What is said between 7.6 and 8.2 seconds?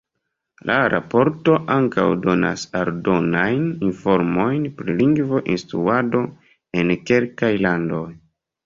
landoj.